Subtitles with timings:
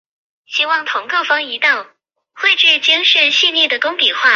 [0.01, 0.01] 武装刺铠虾为铠甲虾科
[2.55, 3.95] 刺铠虾属下的一个种。